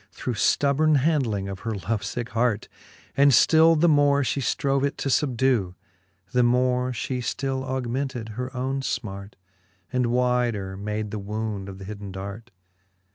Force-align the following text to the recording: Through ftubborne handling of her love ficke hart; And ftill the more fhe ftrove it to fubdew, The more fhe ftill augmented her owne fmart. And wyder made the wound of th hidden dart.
Through 0.11 0.33
ftubborne 0.33 0.97
handling 0.97 1.47
of 1.47 1.59
her 1.59 1.75
love 1.75 2.01
ficke 2.01 2.29
hart; 2.29 2.67
And 3.15 3.29
ftill 3.29 3.79
the 3.79 3.87
more 3.87 4.23
fhe 4.23 4.41
ftrove 4.41 4.83
it 4.83 4.97
to 4.97 5.09
fubdew, 5.09 5.75
The 6.31 6.41
more 6.41 6.89
fhe 6.91 7.19
ftill 7.19 7.61
augmented 7.63 8.29
her 8.29 8.49
owne 8.57 8.81
fmart. 8.81 9.33
And 9.93 10.07
wyder 10.07 10.75
made 10.75 11.11
the 11.11 11.19
wound 11.19 11.69
of 11.69 11.77
th 11.77 11.87
hidden 11.87 12.11
dart. 12.11 12.49